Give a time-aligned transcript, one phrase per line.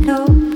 [0.00, 0.49] know.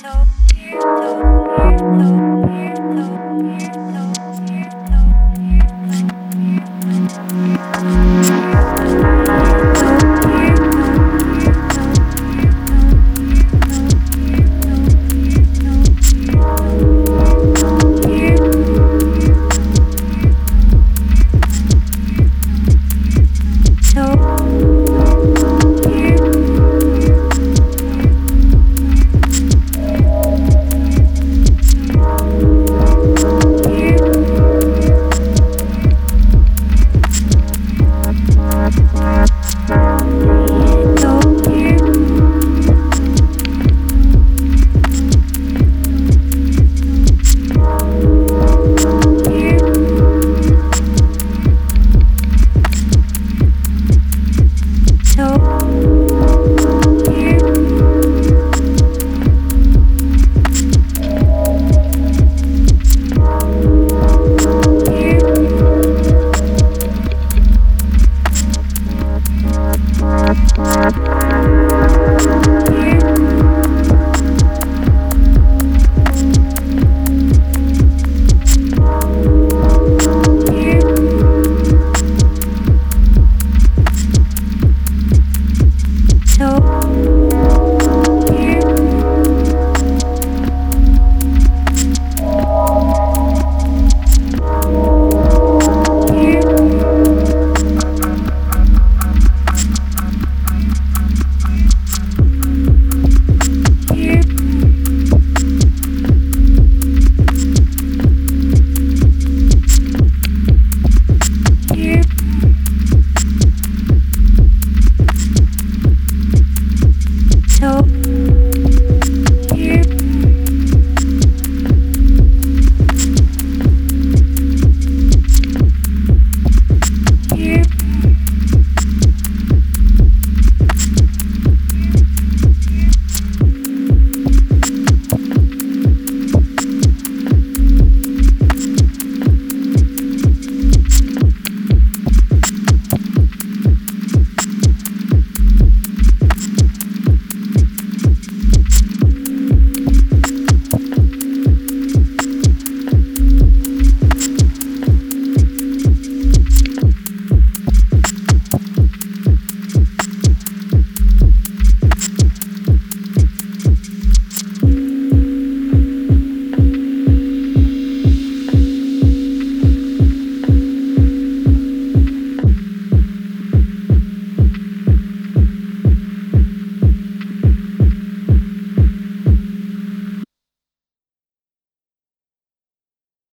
[0.00, 0.24] no,
[0.70, 2.31] no, no, no.